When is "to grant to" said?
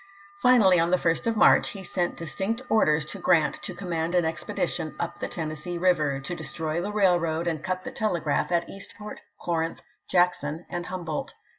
3.05-3.75